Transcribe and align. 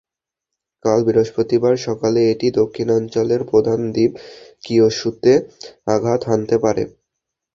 কাল 0.85 0.99
বৃহস্পতিবার 1.07 1.73
সকালে 1.87 2.19
এটি 2.31 2.47
দক্ষিণাঞ্চলের 2.59 3.41
প্রধান 3.51 3.79
দ্বীপ 3.93 4.11
কিওসুতে 4.63 5.33
আঘাত 5.87 6.21
হানতে 6.29 6.55
পারে। 6.63 6.83